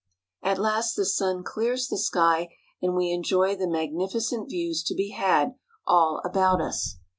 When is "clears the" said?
1.43-1.97